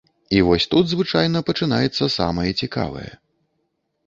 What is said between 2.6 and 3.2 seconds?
цікавае.